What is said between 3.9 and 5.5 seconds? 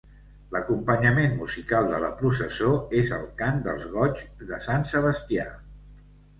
goigs de Sant Sebastià.